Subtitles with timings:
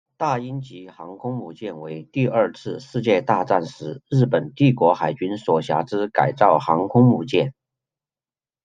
[0.17, 7.53] 大鹰级航空母舰为第二次世界大战时日本帝国海军所辖之改造航空母舰。